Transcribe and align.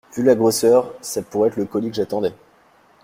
Vu 0.15 0.23
la 0.23 0.33
grosseur, 0.33 0.95
ça 1.01 1.21
pouvait 1.21 1.49
être 1.49 1.57
le 1.57 1.65
colis 1.65 1.89
que 1.91 1.97
j’attendais. 1.97 2.33